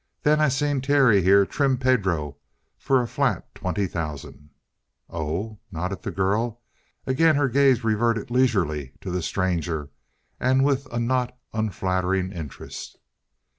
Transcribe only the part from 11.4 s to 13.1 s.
unflattering interest.